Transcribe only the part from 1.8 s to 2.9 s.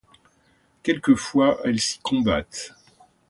combattent.